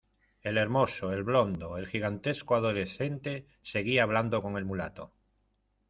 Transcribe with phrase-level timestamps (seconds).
[0.41, 5.13] el hermoso, el blondo, el gigantesco adolescente, seguía hablando con el mulato